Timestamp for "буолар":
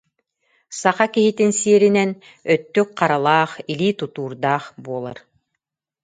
4.83-5.19